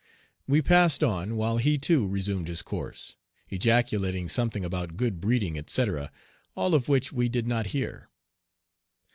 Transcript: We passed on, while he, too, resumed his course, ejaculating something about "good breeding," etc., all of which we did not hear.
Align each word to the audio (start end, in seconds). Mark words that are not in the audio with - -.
We 0.47 0.63
passed 0.63 1.03
on, 1.03 1.35
while 1.35 1.57
he, 1.57 1.77
too, 1.77 2.07
resumed 2.07 2.47
his 2.47 2.63
course, 2.63 3.17
ejaculating 3.51 4.29
something 4.29 4.65
about 4.65 4.97
"good 4.97 5.21
breeding," 5.21 5.59
etc., 5.59 6.11
all 6.55 6.73
of 6.73 6.89
which 6.89 7.13
we 7.13 7.29
did 7.29 7.45
not 7.45 7.67
hear. 7.67 8.09